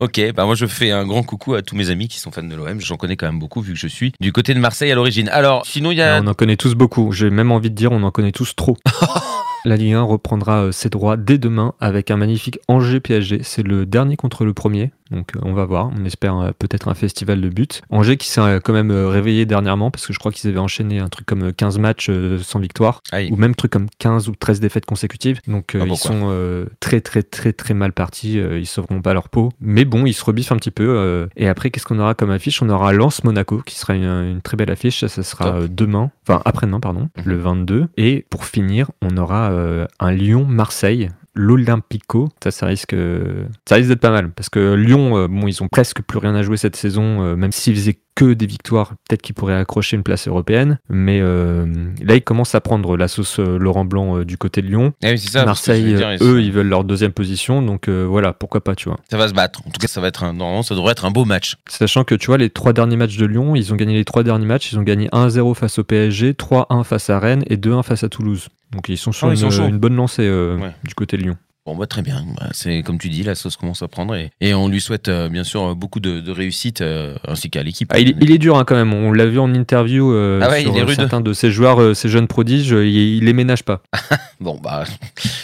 Ok, 0.00 0.21
bah 0.35 0.47
moi 0.47 0.54
je 0.54 0.66
fais 0.66 0.90
un 0.90 1.07
grand 1.07 1.23
coucou 1.23 1.54
à 1.54 1.62
tous 1.62 1.76
mes 1.76 1.90
amis 1.90 2.09
qui 2.09 2.19
sont 2.19 2.31
fans 2.31 2.42
de 2.42 2.54
l'OM. 2.57 2.81
J'en 2.81 2.97
connais 2.97 3.16
quand 3.16 3.26
même 3.26 3.38
beaucoup 3.38 3.61
vu 3.61 3.75
que 3.75 3.78
je 3.78 3.87
suis 3.87 4.12
du 4.21 4.33
côté 4.33 4.52
de 4.54 4.59
Marseille 4.59 4.90
à 4.90 4.95
l'origine. 4.95 5.28
Alors, 5.28 5.64
sinon 5.66 5.90
il 5.90 5.99
y 5.99 6.02
a. 6.02 6.21
On 6.23 6.26
en 6.26 6.35
connaît 6.35 6.57
tous 6.57 6.75
beaucoup. 6.75 7.12
J'ai 7.12 7.31
même 7.31 7.52
envie 7.52 7.71
de 7.71 7.75
dire, 7.75 7.92
on 7.92 8.02
en 8.02 8.11
connaît 8.11 8.33
tous 8.33 8.57
trop. 8.57 8.76
La 9.64 9.76
Ligue 9.76 9.92
1 9.92 10.02
reprendra 10.02 10.62
euh, 10.64 10.73
ses 10.73 10.88
droits 10.88 11.16
dès 11.16 11.38
demain 11.38 11.75
avec 11.78 12.11
un 12.11 12.16
magnifique 12.16 12.59
Angers 12.66 12.99
PSG. 12.99 13.40
C'est 13.42 13.62
le 13.62 13.87
dernier 13.87 14.16
contre 14.16 14.45
le 14.45 14.54
premier. 14.54 14.90
Donc 15.12 15.37
euh, 15.37 15.40
on 15.42 15.52
va 15.52 15.64
voir. 15.64 15.90
On 15.97 16.04
espère 16.04 16.37
euh, 16.38 16.50
peut-être 16.59 16.88
un 16.88 16.95
festival 16.95 17.40
de 17.40 17.49
buts. 17.49 17.66
Angers 17.90 18.16
qui 18.16 18.28
s'est 18.28 18.40
euh, 18.40 18.61
quand 18.61 18.73
même 18.73 18.90
réveillé 18.90 19.47
dernièrement 19.47 19.90
parce 19.90 20.07
que 20.07 20.12
je 20.12 20.19
crois 20.19 20.33
qu'ils 20.33 20.49
avaient 20.50 20.59
enchaîné 20.59 20.99
un 20.99 21.09
truc 21.09 21.26
comme 21.26 21.42
euh, 21.45 21.52
15 21.52 21.78
matchs 21.78 22.11
sans 22.42 22.59
victoire. 22.59 23.02
Aïe. 23.12 23.28
Ou 23.31 23.37
même 23.37 23.54
truc 23.54 23.71
comme 23.73 23.87
15 23.99 24.28
ou 24.28 24.35
13 24.35 24.61
défaites 24.61 24.87
consécutives. 24.87 25.40
Donc 25.47 25.76
Ah, 25.81 25.85
ils 25.87 25.97
sont 25.97 26.23
euh, 26.31 26.66
très 26.81 27.00
très 27.00 27.23
très 27.23 27.52
très 27.52 27.75
mal 27.75 27.92
partis. 27.92 28.35
Ils 28.38 28.66
sauveront 28.66 29.00
pas 29.02 29.12
leur 29.14 29.28
peau. 29.28 29.50
Mais 29.61 29.85
bon, 29.85 30.07
ils 30.07 30.14
se 30.14 30.25
rebiffent 30.25 30.52
un 30.52 30.57
petit 30.57 30.71
peu. 30.71 30.87
euh, 30.88 31.26
et 31.37 31.49
après, 31.49 31.71
qu'est-ce 31.71 31.85
qu'on 31.87 31.99
aura 31.99 32.14
comme 32.14 32.31
affiche? 32.31 32.62
On 32.62 32.69
aura 32.71 32.92
Lens-Monaco 32.92 33.62
qui 33.66 33.76
sera 33.78 33.95
une, 33.95 34.04
une 34.04 34.40
très 34.42 34.57
belle 34.57 34.71
affiche. 34.71 35.04
Ça, 35.07 35.23
sera 35.23 35.52
Top. 35.52 35.64
demain. 35.75 36.11
Enfin 36.26 36.40
après-demain, 36.45 36.81
pardon. 36.81 37.09
Mhm. 37.19 37.25
Le 37.26 37.37
22. 37.37 37.88
Et 37.97 38.25
pour 38.31 38.45
finir, 38.45 38.90
on 39.02 39.16
aura 39.16 39.50
euh, 39.50 39.87
un 40.00 40.12
Lyon-Marseille. 40.12 41.11
L'Olympico, 41.34 42.28
ça, 42.42 42.50
ça 42.50 42.66
risque, 42.66 42.94
ça 43.66 43.74
risque 43.76 43.88
d'être 43.88 44.00
pas 44.00 44.10
mal 44.10 44.32
parce 44.32 44.48
que 44.48 44.74
Lyon, 44.74 45.16
euh, 45.16 45.28
bon, 45.28 45.46
ils 45.48 45.62
ont 45.62 45.68
presque 45.68 46.02
plus 46.02 46.18
rien 46.18 46.34
à 46.34 46.42
jouer 46.42 46.56
cette 46.56 46.76
saison, 46.76 47.22
euh, 47.22 47.36
même 47.36 47.52
s'ils 47.52 47.74
faisaient 47.74 47.98
que 48.14 48.34
des 48.34 48.46
victoires, 48.46 48.90
peut-être 49.08 49.22
qu'ils 49.22 49.34
pourraient 49.34 49.56
accrocher 49.56 49.96
une 49.96 50.02
place 50.02 50.28
européenne. 50.28 50.78
Mais 50.88 51.20
euh, 51.20 51.66
là, 52.02 52.14
ils 52.14 52.22
commencent 52.22 52.54
à 52.54 52.60
prendre 52.60 52.96
la 52.96 53.08
sauce 53.08 53.38
Laurent 53.38 53.84
Blanc 53.84 54.18
euh, 54.18 54.24
du 54.24 54.36
côté 54.36 54.62
de 54.62 54.66
Lyon. 54.66 54.92
Eh 55.02 55.12
oui, 55.12 55.18
ça. 55.18 55.44
Marseille, 55.44 55.94
dire, 55.94 56.16
eux, 56.20 56.42
ils 56.42 56.52
veulent 56.52 56.68
leur 56.68 56.84
deuxième 56.84 57.12
position, 57.12 57.62
donc 57.62 57.88
euh, 57.88 58.04
voilà, 58.04 58.32
pourquoi 58.32 58.62
pas, 58.62 58.74
tu 58.74 58.88
vois. 58.88 58.98
Ça 59.10 59.16
va 59.16 59.28
se 59.28 59.34
battre. 59.34 59.60
En 59.66 59.70
tout 59.70 59.80
cas, 59.80 59.88
ça 59.88 60.00
va 60.00 60.08
être 60.08 60.24
un. 60.24 60.32
Normalement, 60.32 60.62
ça 60.62 60.74
devrait 60.74 60.92
être 60.92 61.04
un 61.04 61.10
beau 61.10 61.24
match. 61.24 61.56
Sachant 61.68 62.04
que 62.04 62.14
tu 62.14 62.26
vois, 62.26 62.38
les 62.38 62.50
trois 62.50 62.72
derniers 62.72 62.96
matchs 62.96 63.16
de 63.16 63.26
Lyon, 63.26 63.56
ils 63.56 63.72
ont 63.72 63.76
gagné 63.76 63.94
les 63.94 64.04
trois 64.04 64.22
derniers 64.22 64.46
matchs. 64.46 64.72
Ils 64.72 64.78
ont 64.78 64.82
gagné 64.82 65.08
1-0 65.08 65.54
face 65.54 65.78
au 65.78 65.84
PSG, 65.84 66.32
3-1 66.32 66.84
face 66.84 67.10
à 67.10 67.18
Rennes 67.18 67.44
et 67.46 67.56
2-1 67.56 67.82
face 67.82 68.04
à 68.04 68.08
Toulouse. 68.08 68.48
Donc 68.73 68.88
ils 68.88 68.97
sont 68.99 69.12
sur 69.12 69.29
Ah, 69.29 69.31
ils 69.31 69.35
une, 69.35 69.50
sont 69.50 69.50
chauds. 69.50 69.69
une 69.69 69.79
bonne 69.79 69.95
lancée 69.97 70.26
euh, 70.26 70.57
Ouais. 70.59 70.73
du 70.85 70.95
côté 70.95 71.17
de 71.17 71.23
Lyon. 71.23 71.37
Bon, 71.64 71.76
bah, 71.76 71.87
très 71.87 72.02
bien. 72.02 72.25
Bah, 72.37 72.49
c'est 72.50 72.83
comme 72.83 72.99
tu 72.99 73.09
dis, 73.09 73.23
la 73.23 73.37
sauce 73.37 73.57
commence 73.57 73.83
à 73.83 73.88
prendre 73.88 74.16
et, 74.16 74.31
et 74.40 74.52
on 74.52 74.66
lui 74.69 74.81
souhaite 74.81 75.09
euh, 75.09 75.28
bien 75.28 75.45
sûr 75.45 75.76
beaucoup 75.76 76.00
de, 76.00 76.19
de 76.19 76.31
réussite 76.33 76.81
euh, 76.81 77.14
ainsi 77.28 77.50
qu'à 77.50 77.62
l'équipe. 77.62 77.88
Ah, 77.95 78.00
il, 78.00 78.16
il 78.21 78.33
est 78.33 78.38
dur 78.38 78.57
hein, 78.59 78.64
quand 78.66 78.75
même. 78.75 78.92
On 78.92 79.12
l'a 79.12 79.26
vu 79.26 79.38
en 79.38 79.54
interview 79.54 80.12
euh, 80.12 80.40
Ah 80.42 80.50
ouais, 80.50 80.62
sur 80.62 80.73
il 80.73 80.78
est 80.78 80.83
rude. 80.83 80.97
certains 80.97 81.21
de 81.21 81.33
ces 81.33 81.52
joueurs, 81.52 81.81
euh, 81.81 81.95
ces 81.95 82.09
jeunes 82.09 82.26
prodiges. 82.26 82.73
euh, 82.73 82.85
Il, 82.85 82.97
il 83.19 83.25
les 83.25 83.33
ménage 83.33 83.62
pas. 83.62 83.81
Bon, 84.40 84.59
bah, 84.61 84.83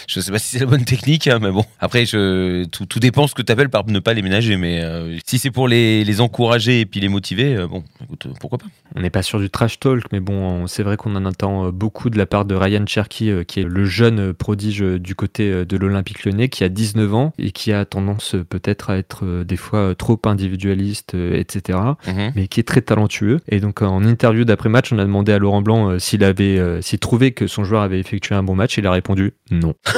je 0.07 0.19
sais 0.19 0.29
pas 0.29 0.39
si 0.39 0.49
c'est 0.49 0.59
la 0.59 0.65
bonne 0.65 0.83
technique, 0.83 1.27
hein, 1.27 1.39
mais 1.41 1.51
bon. 1.51 1.63
Après, 1.79 2.05
je, 2.05 2.65
tout, 2.65 2.85
tout 2.85 2.99
dépend 2.99 3.27
ce 3.27 3.33
que 3.33 3.41
tu 3.41 3.49
appelles 3.49 3.69
par 3.69 3.87
ne 3.87 3.99
pas 3.99 4.13
les 4.13 4.21
ménager, 4.21 4.57
mais 4.57 4.81
euh, 4.83 5.17
si 5.25 5.39
c'est 5.39 5.51
pour 5.51 5.69
les, 5.69 6.03
les 6.03 6.19
encourager 6.19 6.81
et 6.81 6.85
puis 6.85 6.99
les 6.99 7.07
motiver, 7.07 7.55
euh, 7.55 7.65
bon, 7.65 7.85
écoute, 8.03 8.25
euh, 8.25 8.31
pourquoi 8.41 8.57
pas. 8.57 8.65
On 8.97 9.01
n'est 9.01 9.09
pas 9.09 9.23
sur 9.23 9.39
du 9.39 9.49
trash 9.49 9.79
talk, 9.79 10.03
mais 10.11 10.19
bon, 10.19 10.33
on- 10.33 10.67
c'est 10.67 10.83
vrai 10.83 10.97
qu'on 10.97 11.15
en 11.15 11.23
entend 11.23 11.67
euh, 11.67 11.71
beaucoup 11.71 12.09
de 12.09 12.17
la 12.17 12.25
part 12.25 12.43
de 12.43 12.55
Ryan 12.55 12.83
Cherky, 12.85 13.29
euh, 13.29 13.45
qui 13.45 13.61
est 13.61 13.63
le 13.63 13.85
jeune 13.85 14.19
euh, 14.19 14.33
prodige 14.33 14.81
euh, 14.83 14.99
du 14.99 15.15
côté 15.15 15.49
euh, 15.49 15.63
de 15.63 15.77
l'Olympique 15.77 16.08
lyonnais, 16.23 16.49
qui 16.49 16.63
a 16.63 16.69
19 16.69 17.13
ans 17.13 17.33
et 17.37 17.51
qui 17.51 17.71
a 17.71 17.85
tendance 17.85 18.35
peut-être 18.49 18.89
à 18.89 18.97
être 18.97 19.25
euh, 19.25 19.43
des 19.43 19.57
fois 19.57 19.79
euh, 19.79 19.93
trop 19.93 20.19
individualiste, 20.25 21.15
euh, 21.15 21.35
etc. 21.35 21.79
Mhm. 22.07 22.31
mais 22.35 22.47
qui 22.47 22.59
est 22.59 22.67
très 22.67 22.81
talentueux. 22.81 23.39
Et 23.47 23.59
donc 23.59 23.81
en 23.81 24.03
interview 24.03 24.45
d'après-match, 24.45 24.91
on 24.93 24.99
a 24.99 25.03
demandé 25.03 25.31
à 25.31 25.39
Laurent 25.39 25.61
Blanc 25.61 25.99
s'il 25.99 26.23
avait, 26.23 26.81
s'il 26.81 26.99
trouvait 26.99 27.31
que 27.31 27.47
son 27.47 27.63
joueur 27.63 27.81
avait 27.81 27.99
effectué 27.99 28.35
un 28.35 28.43
bon 28.43 28.55
match. 28.55 28.77
Il 28.77 28.87
a 28.87 28.91
répondu 28.91 29.33
non. 29.51 29.73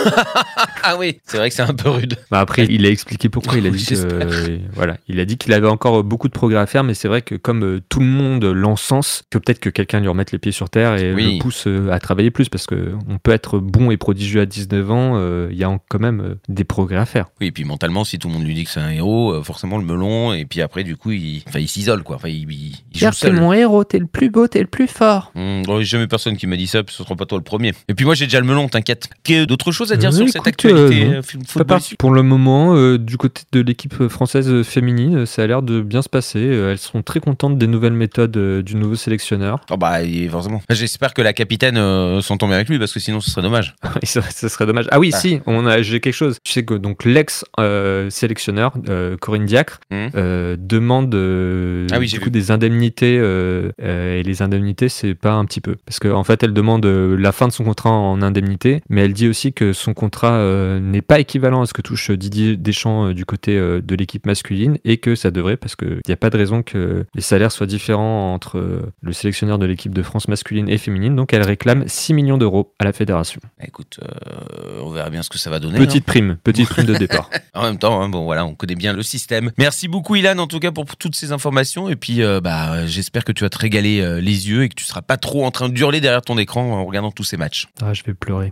Ah 0.92 0.98
oui, 0.98 1.20
c'est 1.26 1.38
vrai 1.38 1.50
que 1.50 1.56
c'est 1.56 1.62
un 1.62 1.74
peu 1.74 1.90
rude. 1.90 2.16
Bah, 2.32 2.40
après, 2.40 2.66
il 2.70 2.86
a 2.86 2.90
expliqué 2.90 3.30
pourquoi. 3.30 3.58
Il 3.58 3.68
a 3.68 3.70
dit 3.70 3.86
que, 3.86 3.94
euh, 3.96 4.58
voilà, 4.74 4.98
il 5.08 5.20
a 5.20 5.26
dit 5.26 5.38
qu'il 5.38 5.54
avait 5.54 5.68
encore 5.68 6.04
beaucoup 6.04 6.28
de 6.28 6.34
progrès 6.34 6.60
à 6.60 6.66
faire, 6.66 6.84
mais 6.84 6.94
c'est 6.94 7.08
vrai 7.08 7.22
que 7.22 7.36
comme 7.36 7.64
euh, 7.64 7.82
tout 7.90 8.00
le 8.00 8.06
monde 8.08 8.44
l'encense, 8.46 9.24
que 9.30 9.38
peut-être 9.38 9.60
que 9.60 9.70
quelqu'un 9.70 10.00
lui 10.00 10.08
remette 10.08 10.32
les 10.32 10.40
pieds 10.40 10.52
sur 10.52 10.70
terre 10.70 10.96
et 10.96 11.14
Oui. 11.14 11.36
le 11.36 11.42
pousse 11.42 11.66
euh, 11.68 11.90
à 11.92 12.00
travailler 12.00 12.32
plus, 12.32 12.50
parce 12.50 12.66
que 12.66 12.94
on 13.10 13.18
peut 13.18 13.32
être 13.32 13.60
bon 13.60 13.92
et 13.92 13.98
prodigieux 13.98 14.42
à 14.42 14.46
19 14.46 14.92
ans, 14.92 15.14
euh, 15.16 15.50
il 15.52 15.58
y 15.58 15.64
a 15.64 15.78
quand 15.90 16.00
même 16.00 16.22
euh, 16.22 16.36
des 16.50 16.64
progrès 16.64 16.98
à 16.98 17.06
faire. 17.06 17.28
Oui, 17.40 17.48
et 17.48 17.52
puis 17.52 17.64
mentalement, 17.64 18.04
si 18.04 18.18
tout 18.20 18.28
le 18.28 18.34
monde 18.34 18.44
lui 18.46 18.54
dit 18.56 18.64
que 18.64 18.70
c'est 18.72 18.80
un 18.80 18.92
héros, 18.92 19.34
euh, 19.34 19.44
forcément 19.44 19.78
le 19.78 19.86
melon, 19.86 20.34
et 20.34 20.46
puis 20.46 20.62
après, 20.62 20.84
du 20.84 20.96
coup, 20.98 21.12
il, 21.12 21.44
enfin, 21.48 21.60
il 21.60 21.68
s'isole, 21.68 22.04
quoi. 22.04 22.16
Enfin, 22.16 22.30
il, 22.30 22.50
il, 22.52 22.76
il 22.94 23.00
joue 23.00 23.12
seul. 23.12 23.38
héros, 23.54 23.84
t'es 23.84 24.00
le 24.00 24.08
plus 24.08 24.30
beau, 24.30 24.48
t'es 24.48 24.60
le 24.62 24.68
plus 24.68 24.88
fort. 24.88 25.32
Hum, 25.36 25.62
bon, 25.64 25.82
jamais 25.84 26.08
personne 26.08 26.38
qui 26.38 26.48
m'a 26.48 26.58
dit 26.58 26.68
ça, 26.68 26.84
puis 26.84 26.96
ce 26.96 27.04
sera 27.04 27.16
pas 27.16 27.26
toi 27.26 27.38
le 27.38 27.44
premier. 27.44 27.74
Et 27.88 27.94
puis 27.94 28.06
moi, 28.06 28.16
j'ai 28.16 28.26
déjà 28.26 28.40
le 28.40 28.46
melon, 28.48 28.68
t'inquiète. 28.68 29.10
Qu'est- 29.24 29.46
D'autres 29.46 29.72
choses 29.72 29.92
à 29.92 29.98
dire 29.98 30.10
Euh, 30.10 30.14
sur 30.14 30.30
cette 30.30 30.48
actualité 30.48 30.71
euh, 30.72 31.22
euh, 31.58 31.80
pour 32.00 32.12
le 32.12 32.24
moment, 32.24 32.76
euh, 32.76 32.98
du 32.98 33.18
côté 33.18 33.44
de 33.52 33.62
l'équipe 33.62 34.08
française 34.08 34.64
féminine, 34.64 35.26
ça 35.26 35.44
a 35.44 35.48
l'air 35.48 35.62
de 35.62 35.82
bien 35.82 36.02
se 36.02 36.10
passer. 36.10 36.40
Elles 36.42 36.78
sont 36.78 37.02
très 37.02 37.20
contentes 37.20 37.58
des 37.58 37.68
nouvelles 37.68 37.94
méthodes 37.94 38.36
euh, 38.38 38.62
du 38.62 38.76
nouveau 38.76 38.96
sélectionneur. 38.96 39.60
Oh 39.70 39.78
bah, 39.78 39.98
forcément. 40.30 40.62
J'espère 40.70 41.14
que 41.14 41.22
la 41.22 41.34
capitaine 41.34 41.78
euh, 41.78 42.22
s'entend 42.22 42.48
bien 42.48 42.56
avec 42.58 42.70
lui, 42.70 42.80
parce 42.80 42.94
que 42.94 43.00
sinon, 43.00 43.20
ce 43.22 43.30
serait 43.32 43.42
dommage. 43.42 43.76
Ça, 44.04 44.22
ça 44.22 44.50
serait 44.50 44.66
dommage. 44.66 44.88
Ah 44.92 45.00
oui, 45.00 45.12
Ah. 45.14 45.18
si, 45.18 45.40
on 45.46 45.66
a, 45.66 45.82
j'ai 45.82 46.00
quelque 46.00 46.14
chose. 46.14 46.38
Tu 46.44 46.52
sais 46.52 46.64
que 46.66 46.74
donc 46.74 47.06
l'ex 47.06 47.46
euh, 47.60 48.10
sélectionneur 48.10 48.74
euh, 48.90 49.16
Corinne 49.18 49.46
Diacre 49.46 49.80
euh, 49.94 50.56
demande 50.60 51.14
euh, 51.16 51.88
Ah 51.92 52.00
oui, 52.00 52.08
du 52.08 52.20
coup 52.20 52.30
des 52.30 52.52
indemnités 52.52 53.18
euh, 53.20 53.72
euh, 53.82 54.20
et 54.20 54.24
les 54.24 54.42
indemnités 54.42 54.90
c'est 54.90 55.14
pas 55.16 55.32
un 55.34 55.46
petit 55.46 55.62
peu 55.62 55.76
parce 55.86 56.00
qu'en 56.00 56.14
en 56.20 56.24
fait 56.24 56.44
elle 56.44 56.54
demande 56.54 56.86
euh, 56.86 57.16
la 57.18 57.32
fin 57.32 57.48
de 57.48 57.54
son 57.54 57.64
contrat 57.64 57.90
en 57.92 58.22
indemnité, 58.22 58.82
mais 58.90 59.02
elle 59.06 59.14
dit 59.14 59.28
aussi 59.28 59.54
que 59.54 59.74
son 59.74 59.94
contrat 59.94 60.34
euh, 60.34 60.61
n'est 60.80 61.02
pas 61.02 61.20
équivalent 61.20 61.62
à 61.62 61.66
ce 61.66 61.74
que 61.74 61.82
touche 61.82 62.12
Didier 62.12 62.58
Deschamps 62.58 63.08
euh, 63.08 63.14
du 63.14 63.26
côté 63.26 63.58
euh, 63.58 63.82
de 63.82 63.96
l'équipe 63.96 64.26
masculine 64.26 64.78
et 64.86 64.98
que 64.98 65.16
ça 65.16 65.32
devrait 65.32 65.58
parce 65.58 65.76
qu'il 65.76 66.02
n'y 66.08 66.14
a 66.14 66.18
pas 66.18 66.30
de 66.30 66.38
raison 66.38 66.64
que 66.64 67.06
les 67.14 67.22
salaires 67.22 67.52
soient 67.52 67.68
différents 67.68 68.34
entre 68.34 68.58
euh, 68.58 68.82
le 69.02 69.14
sélectionneur 69.14 69.58
de 69.60 69.66
l'équipe 69.66 69.94
de 69.94 70.02
France 70.02 70.28
masculine 70.28 70.70
et 70.70 70.78
féminine. 70.78 71.16
Donc 71.16 71.34
elle 71.34 71.44
réclame 71.44 71.84
6 71.88 72.14
millions 72.14 72.38
d'euros 72.38 72.74
à 72.80 72.84
la 72.86 72.94
fédération. 72.94 73.42
Écoute, 73.66 74.00
euh, 74.04 74.82
on 74.82 74.90
verra 74.92 75.10
bien 75.10 75.24
ce 75.24 75.30
que 75.30 75.38
ça 75.38 75.50
va 75.50 75.60
donner. 75.60 75.78
Petite 75.78 76.06
prime, 76.06 76.38
petite 76.44 76.70
prime 76.70 76.86
de 76.86 76.96
départ. 76.96 77.30
hein. 77.34 77.40
En 77.54 77.64
même 77.64 77.78
temps, 77.78 78.02
hein, 78.02 78.10
bon 78.10 78.24
voilà, 78.24 78.46
on 78.46 78.56
connaît 78.56 78.76
bien 78.76 78.94
le 78.94 79.04
système. 79.04 79.52
Merci 79.58 79.88
beaucoup 79.88 80.16
Ilan 80.16 80.38
en 80.38 80.48
tout 80.48 80.60
cas 80.60 80.72
pour 80.72 80.86
toutes 80.96 81.16
ces 81.16 81.32
informations 81.32 81.90
et 81.90 81.96
puis 81.96 82.24
euh, 82.24 82.40
bah 82.42 82.74
euh, 82.74 82.88
j'espère 82.88 83.24
que 83.24 83.32
tu 83.32 83.44
vas 83.44 83.50
te 83.50 83.58
régaler 83.58 84.00
euh, 84.02 84.20
les 84.22 84.50
yeux 84.50 84.64
et 84.64 84.70
que 84.70 84.76
tu 84.76 84.84
seras 84.86 85.02
pas 85.02 85.18
trop 85.18 85.46
en 85.46 85.52
train 85.52 85.70
d'hurler 85.70 86.02
derrière 86.02 86.22
ton 86.22 86.38
écran 86.38 86.62
en 86.64 86.86
regardant 86.86 87.12
tous 87.12 87.24
ces 87.24 87.38
matchs. 87.38 87.68
Ah, 87.82 87.94
je 87.94 88.04
vais 88.04 88.14
pleurer. 88.14 88.52